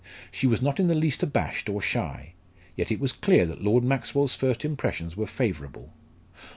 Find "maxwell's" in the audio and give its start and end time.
3.83-4.33